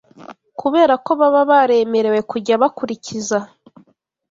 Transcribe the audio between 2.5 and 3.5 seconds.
bakurikiza